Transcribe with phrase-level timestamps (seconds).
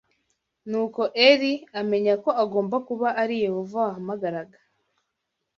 [0.69, 4.59] Nuko Eli amenya ko agomba kuba ari Yehova wahamagaraga.